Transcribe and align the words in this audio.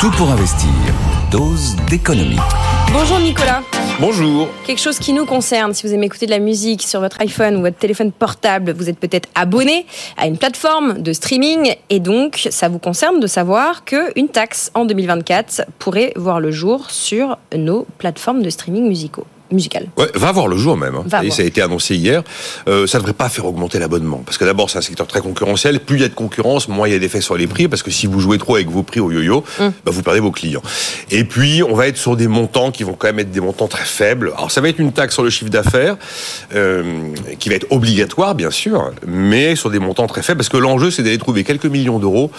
Tout 0.00 0.10
pour 0.12 0.30
investir. 0.30 0.70
Dose 1.30 1.76
d'économie. 1.90 2.38
Bonjour 2.90 3.18
Nicolas. 3.18 3.60
Bonjour. 4.00 4.48
Quelque 4.64 4.80
chose 4.80 4.98
qui 4.98 5.12
nous 5.12 5.26
concerne, 5.26 5.74
si 5.74 5.86
vous 5.86 5.92
aimez 5.92 6.06
écouter 6.06 6.24
de 6.24 6.30
la 6.30 6.38
musique 6.38 6.80
sur 6.80 7.00
votre 7.00 7.20
iPhone 7.20 7.56
ou 7.56 7.60
votre 7.60 7.76
téléphone 7.76 8.10
portable, 8.10 8.72
vous 8.72 8.88
êtes 8.88 8.98
peut-être 8.98 9.28
abonné 9.34 9.84
à 10.16 10.26
une 10.26 10.38
plateforme 10.38 11.02
de 11.02 11.12
streaming 11.12 11.74
et 11.90 12.00
donc 12.00 12.48
ça 12.50 12.70
vous 12.70 12.78
concerne 12.78 13.20
de 13.20 13.26
savoir 13.26 13.84
qu'une 13.84 14.30
taxe 14.30 14.70
en 14.72 14.86
2024 14.86 15.66
pourrait 15.78 16.14
voir 16.16 16.40
le 16.40 16.50
jour 16.50 16.90
sur 16.90 17.36
nos 17.54 17.86
plateformes 17.98 18.40
de 18.40 18.48
streaming 18.48 18.88
musicaux 18.88 19.26
musical. 19.52 19.86
Ouais, 19.96 20.08
va 20.14 20.32
voir 20.32 20.48
le 20.48 20.56
jour 20.56 20.76
même. 20.76 20.94
hein. 20.94 21.04
Va 21.06 21.24
Et 21.24 21.30
ça 21.30 21.42
a 21.42 21.44
été 21.44 21.62
annoncé 21.62 21.96
hier. 21.96 22.22
Euh, 22.68 22.86
ça 22.86 22.98
ne 22.98 23.02
devrait 23.02 23.14
pas 23.14 23.28
faire 23.28 23.46
augmenter 23.46 23.78
l'abonnement. 23.78 24.22
Parce 24.24 24.38
que 24.38 24.44
d'abord, 24.44 24.70
c'est 24.70 24.78
un 24.78 24.82
secteur 24.82 25.06
très 25.06 25.20
concurrentiel. 25.20 25.80
Plus 25.80 25.96
il 25.96 26.02
y 26.02 26.04
a 26.04 26.08
de 26.08 26.14
concurrence, 26.14 26.68
moins 26.68 26.88
il 26.88 26.92
y 26.92 26.96
a 26.96 26.98
d'effets 26.98 27.20
sur 27.20 27.36
les 27.36 27.46
prix. 27.46 27.68
Parce 27.68 27.82
que 27.82 27.90
si 27.90 28.06
vous 28.06 28.20
jouez 28.20 28.38
trop 28.38 28.54
avec 28.56 28.68
vos 28.68 28.82
prix 28.82 29.00
au 29.00 29.10
yo-yo, 29.10 29.44
Hum. 29.58 29.72
bah, 29.84 29.90
vous 29.92 30.02
perdez 30.02 30.20
vos 30.20 30.30
clients. 30.30 30.62
Et 31.10 31.24
puis, 31.24 31.62
on 31.62 31.74
va 31.74 31.86
être 31.88 31.96
sur 31.96 32.16
des 32.16 32.28
montants 32.28 32.70
qui 32.70 32.82
vont 32.84 32.94
quand 32.94 33.08
même 33.08 33.18
être 33.20 33.30
des 33.30 33.40
montants 33.40 33.68
très 33.68 33.84
faibles. 33.84 34.32
Alors, 34.36 34.50
ça 34.50 34.60
va 34.60 34.68
être 34.68 34.78
une 34.78 34.92
taxe 34.92 35.14
sur 35.14 35.22
le 35.22 35.30
chiffre 35.30 35.50
d'affaires, 35.50 35.96
euh, 36.54 37.12
qui 37.38 37.48
va 37.48 37.54
être 37.56 37.66
obligatoire, 37.70 38.34
bien 38.34 38.50
sûr, 38.50 38.90
mais 39.06 39.56
sur 39.56 39.70
des 39.70 39.78
montants 39.78 40.06
très 40.06 40.22
faibles. 40.22 40.38
Parce 40.38 40.48
que 40.48 40.56
l'enjeu, 40.56 40.90
c'est 40.90 41.02
d'aller 41.02 41.18
trouver 41.18 41.44
quelques 41.44 41.66
millions 41.66 41.98
d'euros 41.98 42.30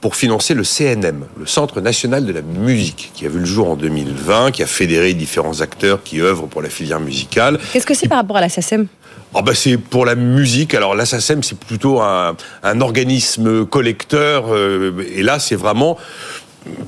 pour 0.00 0.16
financer 0.16 0.54
le 0.54 0.64
CNM, 0.64 1.24
le 1.38 1.46
Centre 1.46 1.80
national 1.82 2.24
de 2.24 2.32
la 2.32 2.40
musique, 2.40 3.10
qui 3.14 3.26
a 3.26 3.28
vu 3.28 3.38
le 3.40 3.44
jour 3.44 3.68
en 3.70 3.76
2020, 3.76 4.50
qui 4.50 4.62
a 4.62 4.66
fédéré 4.66 5.12
différents 5.12 5.60
acteurs 5.60 6.02
qui 6.02 6.20
œuvrent 6.20 6.46
pour 6.46 6.59
la 6.62 6.70
filière 6.70 7.00
musicale. 7.00 7.58
Qu'est-ce 7.72 7.86
que 7.86 7.94
c'est 7.94 8.08
par 8.08 8.18
rapport 8.18 8.36
à 8.36 8.40
la 8.40 8.48
SACEM 8.48 8.86
Ah 9.34 9.42
bah 9.42 9.54
c'est 9.54 9.76
pour 9.76 10.04
la 10.04 10.14
musique. 10.14 10.74
Alors 10.74 10.94
SACEM, 11.06 11.42
c'est 11.42 11.58
plutôt 11.58 12.00
un, 12.00 12.36
un 12.62 12.80
organisme 12.80 13.66
collecteur. 13.66 14.46
euh, 14.52 14.92
et 15.14 15.22
là, 15.22 15.38
c'est 15.38 15.56
vraiment 15.56 15.96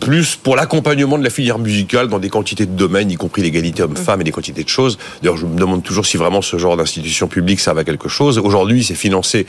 plus 0.01 0.37
pour 0.37 0.57
l'accompagnement 0.57 1.19
de 1.19 1.25
la 1.25 1.31
filière 1.31 1.59
musicale 1.59 2.09
dans 2.09 2.19
des 2.19 2.29
quantités 2.29 2.67
de 2.67 2.73
domaines, 2.73 3.11
y 3.11 3.17
compris 3.17 3.43
l'égalité 3.43 3.83
homme-femme 3.83 4.21
et 4.21 4.25
des 4.25 4.33
quantités 4.33 4.65
de 4.65 4.69
choses. 4.69 4.99
D'ailleurs, 5.23 5.39
je 5.39 5.47
me 5.47 5.59
demande 5.59 5.83
toujours 5.83 6.05
si 6.05 6.17
vraiment 6.17 6.43
ce 6.43 6.59
genre 6.59 6.77
d'institution 6.77 7.27
publique 7.27 7.61
servent 7.61 7.79
à 7.79 7.85
quelque 7.85 8.09
chose. 8.09 8.39
Aujourd'hui, 8.39 8.85
c'est 8.85 8.95
financé 8.95 9.47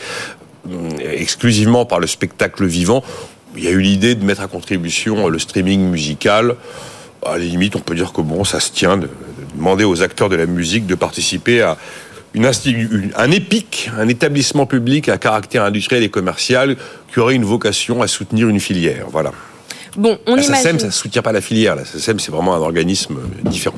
hum, 0.66 0.90
exclusivement 1.02 1.86
par 1.86 2.00
le 2.00 2.08
spectacle 2.08 2.66
vivant. 2.66 3.04
Il 3.56 3.64
y 3.64 3.68
a 3.68 3.72
eu 3.72 3.82
l'idée 3.82 4.16
de 4.16 4.24
mettre 4.24 4.42
à 4.42 4.48
contribution 4.48 5.28
le 5.28 5.40
streaming 5.40 5.82
musical. 5.90 6.56
À 7.26 7.38
la 7.38 7.44
limite, 7.44 7.76
on 7.76 7.80
peut 7.80 7.96
dire 7.96 8.14
que 8.14 8.22
bon, 8.22 8.44
ça 8.44 8.60
se 8.60 8.72
tient 8.72 8.98
de 8.98 9.10
demander 9.56 9.84
aux 9.84 10.02
acteurs 10.02 10.30
de 10.30 10.36
la 10.36 10.46
musique 10.46 10.86
de 10.88 10.96
participer 10.96 11.62
à 11.62 11.78
une 12.34 12.46
institu- 12.46 12.90
une- 12.92 13.12
un 13.16 13.30
EPIC, 13.32 13.92
un 14.00 14.08
établissement 14.08 14.66
public 14.66 15.08
à 15.10 15.18
caractère 15.18 15.64
industriel 15.64 16.04
et 16.04 16.10
commercial 16.10 16.76
qui 17.12 17.20
aurait 17.20 17.36
une 17.36 17.46
vocation 17.46 18.02
à 18.02 18.08
soutenir 18.08 18.50
une 18.50 18.60
filière. 18.60 19.06
Voilà. 19.12 19.32
Bon, 19.96 20.18
on 20.26 20.36
La 20.36 20.42
imagine, 20.42 20.64
SACEM, 20.64 20.80
ça 20.80 20.86
ne 20.88 20.92
soutient 20.92 21.22
pas 21.22 21.32
la 21.32 21.42
filière. 21.42 21.76
La 21.76 21.86
SACEM, 21.86 22.20
c'est 22.20 22.32
vraiment 22.32 22.56
un 22.56 22.60
organisme 22.60 23.18
différent. 23.44 23.78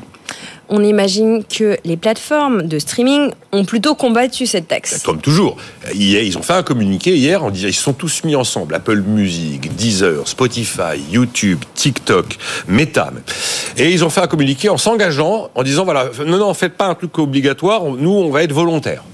On 0.68 0.82
imagine 0.82 1.44
que 1.44 1.76
les 1.84 1.96
plateformes 1.96 2.62
de 2.62 2.78
streaming 2.78 3.30
ont 3.52 3.64
plutôt 3.64 3.94
combattu 3.94 4.46
cette 4.46 4.68
taxe. 4.68 5.02
Comme 5.02 5.20
toujours. 5.20 5.56
Ils 5.94 6.36
ont 6.36 6.42
fait 6.42 6.54
un 6.54 6.62
communiqué 6.62 7.16
hier 7.16 7.44
en 7.44 7.50
disant 7.50 7.68
ils 7.68 7.74
se 7.74 7.82
sont 7.82 7.92
tous 7.92 8.24
mis 8.24 8.36
ensemble. 8.36 8.74
Apple 8.74 9.02
Music, 9.02 9.74
Deezer, 9.76 10.26
Spotify, 10.26 11.00
YouTube, 11.10 11.60
TikTok, 11.74 12.36
Meta. 12.68 13.12
Et 13.76 13.90
ils 13.90 14.04
ont 14.04 14.10
fait 14.10 14.20
un 14.20 14.26
communiqué 14.26 14.68
en 14.68 14.78
s'engageant, 14.78 15.50
en 15.54 15.62
disant 15.62 15.84
voilà, 15.84 16.10
non, 16.26 16.38
non, 16.38 16.54
faites 16.54 16.74
pas 16.74 16.86
un 16.86 16.94
truc 16.94 17.18
obligatoire, 17.18 17.84
nous, 17.84 18.10
on 18.10 18.30
va 18.30 18.42
être 18.42 18.52
volontaires. 18.52 19.04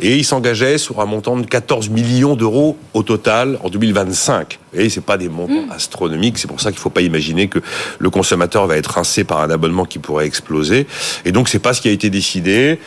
Et 0.00 0.16
ils 0.16 0.24
s'engageaient 0.24 0.78
sur 0.78 1.00
un 1.00 1.06
montant 1.06 1.36
de 1.36 1.46
14 1.46 1.88
millions 1.90 2.36
d'euros 2.36 2.76
au 2.92 3.02
total 3.02 3.58
en 3.62 3.68
2025. 3.68 4.58
Et 4.74 4.88
c'est 4.88 5.00
pas 5.00 5.16
des 5.16 5.28
montants 5.28 5.70
astronomiques, 5.70 6.38
c'est 6.38 6.48
pour 6.48 6.60
ça 6.60 6.70
qu'il 6.72 6.80
faut 6.80 6.90
pas 6.90 7.02
imaginer 7.02 7.48
que 7.48 7.60
le 7.98 8.10
consommateur 8.10 8.66
va 8.66 8.76
être 8.76 8.90
rincé 8.90 9.24
par 9.24 9.40
un 9.40 9.50
abonnement 9.50 9.84
qui 9.84 9.98
pourrait 9.98 10.26
exploser. 10.26 10.86
Et 11.24 11.32
donc 11.32 11.48
c'est 11.48 11.60
pas 11.60 11.74
ce 11.74 11.80
qui 11.80 11.88
a 11.88 11.92
été 11.92 12.10
décidé. 12.10 12.78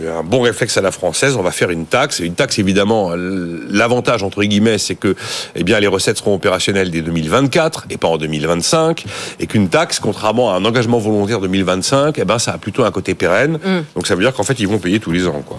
Un 0.00 0.22
bon 0.22 0.40
réflexe 0.40 0.76
à 0.78 0.80
la 0.80 0.90
française, 0.90 1.36
on 1.36 1.42
va 1.42 1.50
faire 1.50 1.70
une 1.70 1.84
taxe. 1.84 2.20
Et 2.20 2.24
une 2.24 2.34
taxe, 2.34 2.58
évidemment, 2.58 3.12
l'avantage 3.14 4.22
entre 4.22 4.42
guillemets, 4.42 4.78
c'est 4.78 4.94
que, 4.94 5.14
eh 5.54 5.64
bien, 5.64 5.80
les 5.80 5.86
recettes 5.86 6.18
seront 6.18 6.34
opérationnelles 6.34 6.90
dès 6.90 7.02
2024 7.02 7.86
et 7.90 7.98
pas 7.98 8.08
en 8.08 8.16
2025, 8.16 9.04
et 9.38 9.46
qu'une 9.46 9.68
taxe, 9.68 10.00
contrairement 10.00 10.52
à 10.52 10.56
un 10.56 10.64
engagement 10.64 10.98
volontaire 10.98 11.40
2025, 11.40 12.18
eh 12.18 12.24
ben, 12.24 12.38
ça 12.38 12.52
a 12.52 12.58
plutôt 12.58 12.84
un 12.84 12.90
côté 12.90 13.14
pérenne. 13.14 13.58
Donc 13.94 14.06
ça 14.06 14.14
veut 14.14 14.22
dire 14.22 14.32
qu'en 14.32 14.44
fait, 14.44 14.58
ils 14.60 14.68
vont 14.68 14.78
payer 14.78 14.98
tous 14.98 15.12
les 15.12 15.26
ans, 15.26 15.42
quoi. 15.46 15.58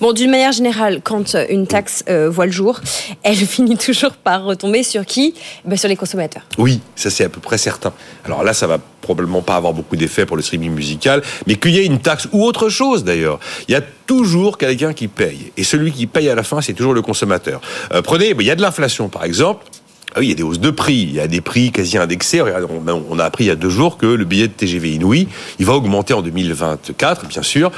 Bon, 0.00 0.12
d'une 0.12 0.30
manière 0.30 0.52
générale, 0.52 1.00
quand 1.02 1.34
euh, 1.34 1.46
une 1.48 1.66
taxe 1.66 2.04
euh, 2.08 2.28
voit 2.28 2.46
le 2.46 2.52
jour, 2.52 2.80
elle 3.22 3.36
finit 3.36 3.76
toujours 3.76 4.12
par 4.12 4.44
retomber 4.44 4.82
sur 4.82 5.06
qui? 5.06 5.34
Ben, 5.64 5.76
Sur 5.76 5.88
les 5.88 5.96
consommateurs. 5.96 6.42
Oui, 6.58 6.80
ça 6.96 7.10
c'est 7.10 7.24
à 7.24 7.28
peu 7.28 7.40
près 7.40 7.58
certain. 7.58 7.92
Alors 8.24 8.42
là, 8.42 8.52
ça 8.54 8.66
va 8.66 8.78
probablement 9.02 9.42
pas 9.42 9.56
avoir 9.56 9.74
beaucoup 9.74 9.96
d'effet 9.96 10.24
pour 10.24 10.36
le 10.36 10.42
streaming 10.42 10.72
musical, 10.72 11.22
mais 11.46 11.56
qu'il 11.56 11.72
y 11.72 11.78
ait 11.78 11.84
une 11.84 11.98
taxe 11.98 12.28
ou 12.32 12.44
autre 12.44 12.70
chose 12.70 13.04
d'ailleurs, 13.04 13.38
il 13.68 13.72
y 13.72 13.74
a 13.74 13.82
toujours 14.06 14.56
quelqu'un 14.56 14.94
qui 14.94 15.08
paye. 15.08 15.52
Et 15.56 15.64
celui 15.64 15.92
qui 15.92 16.06
paye 16.06 16.30
à 16.30 16.34
la 16.34 16.42
fin, 16.42 16.62
c'est 16.62 16.72
toujours 16.72 16.94
le 16.94 17.02
consommateur. 17.02 17.60
Euh, 17.92 18.00
prenez, 18.00 18.34
il 18.38 18.46
y 18.46 18.50
a 18.50 18.56
de 18.56 18.62
l'inflation 18.62 19.08
par 19.08 19.24
exemple. 19.24 19.66
Ah 20.14 20.18
oui, 20.18 20.26
il 20.26 20.28
y 20.28 20.32
a 20.32 20.36
des 20.36 20.42
hausses 20.42 20.60
de 20.60 20.70
prix, 20.70 20.94
il 20.94 21.12
y 21.12 21.20
a 21.20 21.26
des 21.26 21.40
prix 21.40 21.72
quasi 21.72 21.96
indexés. 21.96 22.42
On 22.42 23.18
a 23.18 23.24
appris 23.24 23.44
il 23.44 23.46
y 23.46 23.50
a 23.50 23.56
deux 23.56 23.70
jours 23.70 23.96
que 23.96 24.04
le 24.04 24.26
billet 24.26 24.46
de 24.46 24.52
TGV 24.52 24.92
Inouï, 24.92 25.26
il 25.58 25.64
va 25.64 25.72
augmenter 25.72 26.12
en 26.12 26.20
2024, 26.20 27.26
bien 27.26 27.42
sûr. 27.42 27.72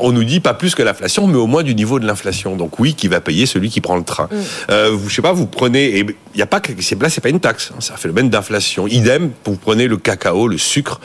On 0.00 0.12
nous 0.12 0.24
dit 0.24 0.40
pas 0.40 0.54
plus 0.54 0.74
que 0.74 0.82
l'inflation, 0.82 1.26
mais 1.26 1.36
au 1.36 1.46
moins 1.46 1.62
du 1.62 1.74
niveau 1.74 1.98
de 1.98 2.06
l'inflation. 2.06 2.56
Donc 2.56 2.78
oui, 2.78 2.94
qui 2.94 3.08
va 3.08 3.20
payer 3.20 3.46
celui 3.46 3.70
qui 3.70 3.80
prend 3.80 3.96
le 3.96 4.02
train. 4.02 4.28
Euh, 4.70 4.90
vous, 4.92 5.08
je 5.08 5.14
sais 5.14 5.22
pas, 5.22 5.32
vous 5.32 5.46
prenez, 5.46 5.98
et 5.98 6.06
il 6.34 6.38
y 6.38 6.42
a 6.42 6.46
pas 6.46 6.60
que 6.60 6.72
c'est 6.80 7.00
là, 7.00 7.08
c'est 7.08 7.20
pas 7.20 7.28
une 7.28 7.40
taxe, 7.40 7.70
hein, 7.72 7.78
c'est 7.80 7.92
un 7.92 7.96
phénomène 7.96 8.28
d'inflation. 8.28 8.86
Idem, 8.86 9.30
vous 9.44 9.56
prenez 9.56 9.86
le 9.86 9.96
cacao, 9.96 10.48
le 10.48 10.58
sucre, 10.58 11.00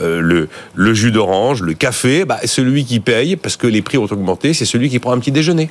euh, 0.00 0.20
le 0.20 0.48
le 0.74 0.94
jus 0.94 1.12
d'orange, 1.12 1.62
le 1.62 1.74
café, 1.74 2.24
bah, 2.24 2.38
celui 2.44 2.84
qui 2.84 3.00
paye 3.00 3.36
parce 3.36 3.56
que 3.56 3.66
les 3.66 3.82
prix 3.82 3.98
ont 3.98 4.04
augmenté, 4.04 4.52
c'est 4.52 4.64
celui 4.64 4.90
qui 4.90 4.98
prend 4.98 5.12
un 5.12 5.18
petit 5.18 5.32
déjeuner. 5.32 5.70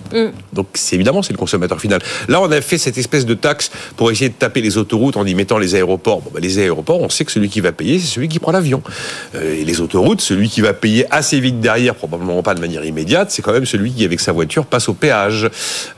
Donc 0.53 0.68
c'est 0.74 0.96
évidemment 0.96 1.22
c'est 1.22 1.34
le 1.34 1.38
consommateur 1.38 1.80
final. 1.80 2.02
Là, 2.28 2.42
on 2.42 2.52
a 2.52 2.62
fait 2.62 2.78
cette 2.78 2.97
espèce 2.97 3.26
de 3.26 3.34
taxe 3.36 3.72
pour 3.96 4.12
essayer 4.12 4.30
de 4.30 4.36
taper 4.36 4.62
les 4.62 4.78
autoroutes 4.78 5.18
en 5.18 5.26
y 5.26 5.36
mettant 5.36 5.58
les 5.58 5.76
aéroports. 5.76 6.22
Bon, 6.22 6.32
bah, 6.34 6.40
les 6.42 6.59
aéroports, 6.59 7.02
on 7.02 7.09
sait 7.09 7.26
que 7.26 7.32
celui 7.32 7.50
qui 7.50 7.62
va 7.62 7.72
payer, 7.72 8.00
c'est 8.00 8.08
celui 8.08 8.28
qui 8.28 8.40
prend 8.40 8.52
l'avion. 8.52 8.82
Euh, 9.36 9.56
et 9.56 9.64
les 9.64 9.82
autoroutes, 9.82 10.22
celui 10.22 10.50
qui 10.50 10.62
va 10.62 10.74
payer 10.74 11.06
assez 11.12 11.40
vite 11.40 11.59
derrière, 11.59 11.96
probablement 11.96 12.42
pas 12.42 12.54
de 12.55 12.61
manière 12.61 12.83
immédiate, 12.85 13.31
c'est 13.31 13.41
quand 13.41 13.53
même 13.53 13.66
celui 13.66 13.91
qui, 13.93 14.03
avec 14.05 14.19
sa 14.19 14.31
voiture, 14.31 14.66
passe 14.66 14.89
au 14.89 14.93
péage. 14.93 15.49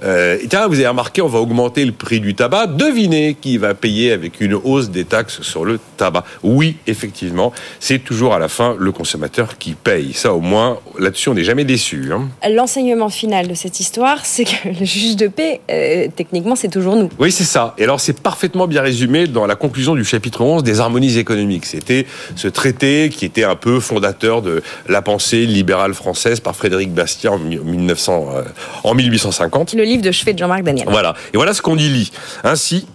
Euh, 0.04 0.38
et 0.42 0.48
tiens, 0.48 0.68
vous 0.68 0.76
avez 0.76 0.88
remarqué, 0.88 1.22
on 1.22 1.28
va 1.28 1.40
augmenter 1.40 1.86
le 1.86 1.92
prix 1.92 2.20
du 2.20 2.36
tabac. 2.36 2.68
Devinez 2.68 3.38
qui 3.40 3.58
va 3.58 3.74
payer 3.74 4.12
avec 4.12 4.42
une 4.42 4.54
hausse 4.56 4.90
des 4.90 5.06
taxes 5.06 5.42
sur 5.42 5.66
le 5.66 5.80
tabac. 5.98 6.24
Oui, 6.44 6.78
effectivement, 6.88 7.54
c'est 7.80 8.00
toujours 8.00 8.34
à 8.34 8.40
la 8.40 8.48
fin 8.48 8.76
le 8.78 8.92
consommateur 8.92 9.58
qui 9.58 9.74
paye. 9.74 10.14
Ça, 10.14 10.34
au 10.34 10.42
moins, 10.42 10.78
là-dessus, 11.00 11.30
on 11.30 11.34
n'est 11.34 11.44
jamais 11.44 11.64
déçu. 11.66 12.12
hein. 12.12 12.28
L'enseignement 12.50 13.10
final 13.10 13.48
de 13.48 13.54
cette 13.54 13.80
histoire, 13.80 14.26
c'est 14.26 14.46
que 14.46 14.68
le 14.80 14.86
juge 14.86 15.16
de 15.16 15.28
paix, 15.28 15.62
euh, 15.72 16.08
techniquement, 16.16 16.56
c'est 16.56 16.70
toujours 16.70 16.96
nous. 16.96 17.10
Oui, 17.20 17.32
c'est 17.32 17.44
ça. 17.44 17.74
Et 17.78 17.84
alors, 17.84 18.00
c'est 18.00 18.20
parfaitement 18.22 18.68
bien 18.68 18.82
résumé 18.82 19.28
dans 19.28 19.46
la 19.46 19.56
conclusion 19.56 19.96
du 19.96 20.04
chapitre 20.04 20.42
11 20.42 20.64
des 20.64 20.80
harmonies 20.80 21.18
économiques. 21.18 21.66
C'était 21.66 22.06
ce 22.36 22.48
traité 22.48 23.10
qui 23.10 23.26
était 23.26 23.44
un 23.44 23.56
peu 23.56 23.80
fondateur 23.80 24.42
de 24.42 24.62
la 24.88 25.02
pensée 25.02 25.46
libérale 25.46 25.94
française 25.94 26.40
par 26.48 26.56
Frédéric 26.56 26.94
Bastiat 26.94 27.34
en, 27.34 27.40
1900, 27.40 28.30
euh, 28.36 28.44
en 28.86 28.94
1850. 28.94 29.74
Le 29.74 29.84
livre 29.84 30.02
de 30.02 30.12
chevet 30.12 30.32
de 30.32 30.40
Jean-Marc 30.40 30.64
Daniel. 30.64 30.88
Voilà. 30.90 31.14
Et 31.34 31.36
voilà 31.36 31.54
ce 31.54 31.62
qu'on 31.62 31.78
y 31.78 31.90
lit. 31.90 32.10
Ainsi, 32.46 32.88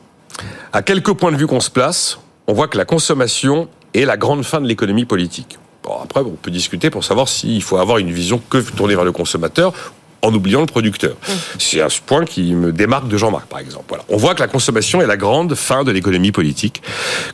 à 0.72 0.80
quelques 0.80 1.12
points 1.12 1.32
de 1.32 1.36
vue 1.36 1.46
qu'on 1.46 1.60
se 1.60 1.68
place, 1.68 2.18
on 2.46 2.54
voit 2.54 2.66
que 2.66 2.78
la 2.78 2.86
consommation 2.86 3.68
est 3.92 4.06
la 4.06 4.16
grande 4.16 4.42
fin 4.42 4.62
de 4.62 4.66
l'économie 4.66 5.04
politique. 5.04 5.58
Bon, 5.82 5.98
après, 6.02 6.20
on 6.20 6.30
peut 6.30 6.50
discuter 6.50 6.88
pour 6.88 7.04
savoir 7.04 7.28
s'il 7.28 7.62
faut 7.62 7.76
avoir 7.76 7.98
une 7.98 8.10
vision 8.10 8.41
que 8.48 8.56
tournée 8.56 8.94
vers 8.94 9.04
le 9.04 9.12
consommateur 9.12 9.74
en 10.22 10.32
oubliant 10.32 10.60
le 10.60 10.66
producteur. 10.66 11.14
C'est 11.58 11.82
un 11.82 11.88
point 12.06 12.24
qui 12.24 12.54
me 12.54 12.72
démarque 12.72 13.08
de 13.08 13.18
Jean-Marc, 13.18 13.48
par 13.48 13.58
exemple. 13.58 13.84
Voilà. 13.91 14.04
On 14.08 14.16
voit 14.16 14.34
que 14.34 14.41
la 14.41 14.48
consommation 14.48 15.02
est 15.02 15.06
la 15.06 15.18
grande 15.18 15.54
fin 15.56 15.84
de 15.84 15.92
l'économie 15.92 16.32
politique, 16.32 16.82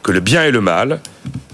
que 0.02 0.10
le 0.10 0.18
bien 0.18 0.42
et 0.42 0.50
le 0.50 0.60
mal, 0.60 1.00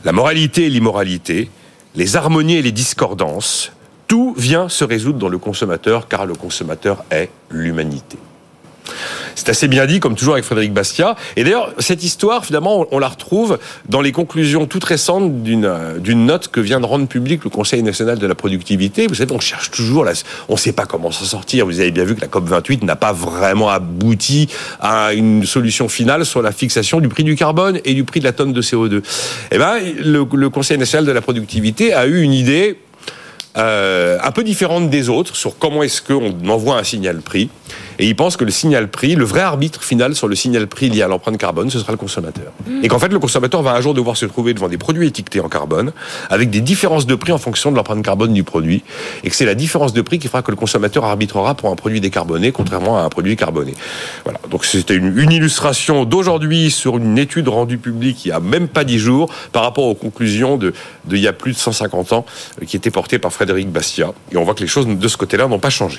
la 0.07 0.13
moralité 0.13 0.65
et 0.65 0.71
l'immoralité, 0.71 1.51
les 1.95 2.17
harmonies 2.17 2.57
et 2.57 2.63
les 2.63 2.73
discordances, 2.73 3.74
tout 4.15 4.33
vient 4.37 4.69
se 4.69 4.85
résoudre 4.85 5.19
dans 5.19 5.29
le 5.29 5.39
consommateur, 5.39 6.07
car 6.07 6.25
le 6.25 6.35
consommateur 6.35 7.05
est 7.11 7.31
l'humanité. 7.51 8.17
C'est 9.35 9.49
assez 9.49 9.67
bien 9.67 9.87
dit, 9.87 9.99
comme 9.99 10.15
toujours 10.15 10.35
avec 10.35 10.45
Frédéric 10.45 10.73
Bastiat. 10.73 11.17
Et 11.35 11.43
d'ailleurs, 11.43 11.73
cette 11.81 12.05
histoire, 12.05 12.45
finalement, 12.45 12.87
on, 12.93 13.01
la 13.01 13.09
retrouve 13.09 13.59
dans 13.89 14.01
les 14.01 14.13
conclusions 14.13 14.67
toutes 14.67 14.85
récentes 14.85 15.43
d'une 15.43 15.65
euh, 15.65 16.15
note 16.15 16.47
que 16.47 16.61
vient 16.61 16.79
de 16.79 16.87
rendre 16.87 17.09
publique 17.09 17.43
le 17.43 17.51
Conseil 17.51 17.83
national 17.83 18.21
de 18.21 18.27
la 18.29 18.37
productivité. 18.37 19.09
Vous 19.09 19.17
savez, 19.17 19.35
on 19.35 19.41
cherche 19.41 19.73
toujours, 19.73 20.07
on 20.49 20.53
ne 20.53 20.59
sait 20.59 20.73
pas 20.73 20.87
comment 20.87 21.11
s'en 21.11 21.25
sortir. 21.25 21.67
Vous 21.67 21.81
avez 21.81 21.91
bien 21.91 22.05
vu 22.05 22.15
que 22.15 22.21
la 22.21 22.29
COP 22.29 22.49
28 22.49 22.85
n'a 22.85 22.95
pas 22.95 23.13
vraiment 23.13 23.69
abouti 23.69 24.49
à 24.79 25.13
une 25.13 25.45
solution 25.45 25.89
finale 25.89 26.25
sur 26.25 26.41
la 26.41 26.53
fixation 26.53 27.01
du 27.01 27.09
prix 27.09 27.25
du 27.25 27.35
carbone 27.35 27.81
et 27.85 27.95
du 27.95 28.05
prix 28.05 28.21
de 28.21 28.27
la 28.27 28.33
tonne 28.33 28.53
de 28.53 28.63
CO2. 28.63 29.03
Eh 29.51 29.59
le, 29.59 30.25
le 30.33 30.51
Conseil 30.51 30.79
national 30.79 31.05
de 31.05 31.11
la 31.11 31.21
productivité 31.21 31.93
a 31.93 32.07
eu 32.07 32.21
une 32.21 32.33
idée 32.33 32.79
euh, 33.57 34.19
un 34.23 34.33
peu 34.33 34.43
différente 34.43 34.91
des 34.91 35.09
autres 35.09 35.37
sur 35.37 35.59
comment 35.59 35.83
est-ce 35.83 36.03
qu'on 36.03 36.49
envoie 36.49 36.77
un 36.77 36.85
signal 36.85 37.21
prix. 37.21 37.51
Et 37.99 38.07
il 38.07 38.17
pense 38.17 38.37
que 38.37 38.45
le 38.45 38.51
signal 38.51 38.89
prix, 38.89 39.15
le 39.15 39.25
vrai 39.25 39.41
arbitre 39.41 39.83
final 39.83 40.15
sur 40.15 40.29
le 40.29 40.35
signal 40.35 40.67
prix 40.67 40.91
lié 40.91 41.03
à 41.03 41.09
l'empreinte 41.09 41.39
carbone, 41.39 41.71
ce 41.71 41.79
sera 41.79 41.93
le 41.93 41.99
consommateur. 41.99 42.53
Et 42.83 42.89
qu'en 42.89 42.99
fait, 42.99 43.09
le 43.09 43.19
consommateur 43.19 43.63
va 43.63 43.73
un 43.73 43.81
jour 43.81 43.95
devoir 43.95 44.17
se 44.17 44.27
trouver 44.27 44.55
devant 44.55 44.69
des 44.69 44.79
produits 44.79 45.07
étiquetés 45.07 45.41
en 45.41 45.49
carbone, 45.49 45.93
avec 46.31 46.51
des 46.51 46.61
différences 46.61 47.07
de 47.07 47.15
prix 47.15 47.33
en 47.33 47.39
fonction 47.39 47.71
de 47.71 47.77
l'empreinte 47.77 48.05
carbone 48.05 48.33
du 48.33 48.43
produit, 48.43 48.83
et 49.23 49.31
que 49.31 49.37
c'est 49.37 49.47
la 49.47 49.55
différence 49.55 49.93
de 49.93 50.03
prix 50.03 50.19
qui 50.19 50.29
fera 50.29 50.43
que 50.43 50.51
le 50.51 50.57
consommateur 50.57 51.05
arbitrera 51.05 51.55
pour 51.55 51.71
un 51.71 51.77
produit 51.77 52.01
décarboné, 52.01 52.53
contrairement 52.53 52.99
à 52.99 53.03
un 53.03 53.09
produit 53.09 53.37
carboné. 53.37 53.75
Voilà. 54.25 54.41
Donc 54.51 54.65
c'était 54.65 54.97
une, 54.97 55.17
une 55.17 55.33
illustration 55.33 56.05
d'aujourd'hui 56.05 56.71
sur 56.71 56.97
une 56.97 57.19
étude 57.19 57.49
rendue 57.49 57.79
publique 57.79 58.25
il 58.25 58.29
y 58.29 58.33
a 58.33 58.41
même 58.41 58.69
pas 58.69 58.85
dix 58.85 58.99
jours, 58.99 59.31
par 59.53 59.63
rapport 59.63 59.85
aux 59.85 59.95
conclusions 59.95 60.57
de, 60.57 60.73
de 61.07 61.17
il 61.17 61.23
y 61.23 61.29
a 61.29 61.33
plus 61.33 61.53
de 61.53 61.59
150 61.59 62.13
ans, 62.13 62.27
euh, 62.61 62.65
qui 62.65 62.77
étaient 62.77 62.91
portées 62.91 63.19
par 63.19 63.33
Frédéric 63.33 63.71
Bastia. 63.71 64.13
Et 64.33 64.37
on 64.37 64.45
voit 64.45 64.55
que 64.55 64.61
les 64.61 64.67
choses 64.67 64.87
de 64.87 65.09
ce 65.09 65.17
côté-là 65.17 65.47
n'ont 65.47 65.59
pas 65.59 65.71
changé. 65.71 65.99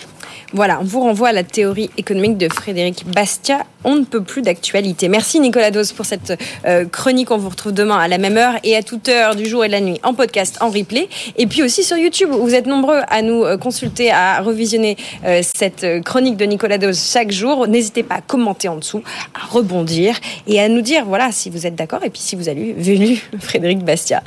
Voilà, 0.55 0.79
on 0.79 0.85
vous 0.85 1.01
renvoie 1.01 1.27
à 1.27 1.31
la 1.33 1.43
théorie 1.43 1.89
économique 1.97 2.37
de 2.37 2.47
Frédéric 2.47 3.05
Bastia. 3.05 3.65
On 3.83 3.95
ne 3.95 4.05
peut 4.05 4.23
plus 4.23 4.41
d'actualité. 4.41 5.09
Merci 5.09 5.41
Nicolas 5.41 5.69
Dos 5.69 5.91
pour 5.93 6.05
cette 6.05 6.41
euh, 6.65 6.85
chronique. 6.85 7.29
On 7.29 7.37
vous 7.37 7.49
retrouve 7.49 7.73
demain 7.73 7.97
à 7.97 8.07
la 8.07 8.17
même 8.17 8.37
heure 8.37 8.53
et 8.63 8.77
à 8.77 8.81
toute 8.81 9.09
heure 9.09 9.35
du 9.35 9.47
jour 9.47 9.65
et 9.65 9.67
de 9.67 9.73
la 9.73 9.81
nuit 9.81 9.99
en 10.03 10.13
podcast, 10.13 10.57
en 10.61 10.69
replay. 10.69 11.09
Et 11.35 11.45
puis 11.45 11.61
aussi 11.61 11.83
sur 11.83 11.97
YouTube. 11.97 12.29
Vous 12.29 12.55
êtes 12.55 12.67
nombreux 12.67 13.01
à 13.09 13.21
nous 13.21 13.43
euh, 13.43 13.57
consulter, 13.57 14.11
à 14.11 14.39
revisionner 14.39 14.95
euh, 15.25 15.41
cette 15.43 15.85
chronique 16.05 16.37
de 16.37 16.45
Nicolas 16.45 16.77
Dos 16.77 16.93
chaque 16.93 17.31
jour. 17.31 17.67
N'hésitez 17.67 18.03
pas 18.03 18.15
à 18.15 18.21
commenter 18.21 18.69
en 18.69 18.77
dessous, 18.77 19.03
à 19.33 19.45
rebondir 19.45 20.15
et 20.47 20.61
à 20.61 20.69
nous 20.69 20.81
dire 20.81 21.03
voilà 21.03 21.33
si 21.33 21.49
vous 21.49 21.67
êtes 21.67 21.75
d'accord 21.75 22.05
et 22.05 22.09
puis 22.09 22.21
si 22.21 22.37
vous 22.37 22.47
avez 22.47 22.71
vu 22.71 23.21
Frédéric 23.41 23.79
Bastia. 23.79 24.23